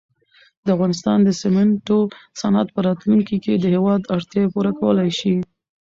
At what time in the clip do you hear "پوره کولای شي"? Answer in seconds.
4.53-5.33